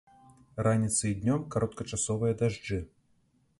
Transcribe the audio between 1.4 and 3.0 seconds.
кароткачасовыя дажджы.